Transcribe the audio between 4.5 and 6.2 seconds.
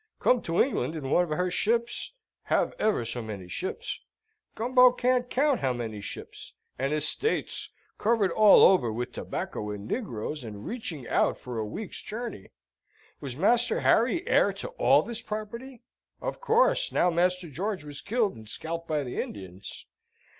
Gumbo can't count how many